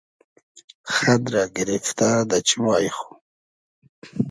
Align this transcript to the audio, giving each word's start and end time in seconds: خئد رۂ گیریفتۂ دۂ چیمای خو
خئد 0.93 1.23
رۂ 1.33 1.43
گیریفتۂ 1.55 2.09
دۂ 2.29 2.37
چیمای 2.47 2.89
خو 2.95 3.07